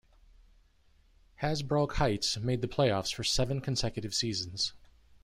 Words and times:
Hasbrouck 1.43 1.97
Heights 1.97 2.35
made 2.39 2.63
the 2.63 2.67
playoffs 2.67 3.13
for 3.13 3.23
seven 3.23 3.61
consecutive 3.61 4.15
seasons. 4.15 4.73